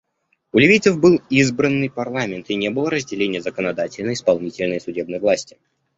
У 0.51 0.57
ливийцев 0.59 0.99
был 0.99 1.21
избранный 1.29 1.91
парламент, 1.91 2.49
и 2.49 2.55
не 2.55 2.71
было 2.71 2.89
разделения 2.89 3.39
законодательной, 3.39 4.13
исполнительной 4.13 4.77
и 4.77 4.81
судебной 4.81 5.19
власти. 5.19 5.59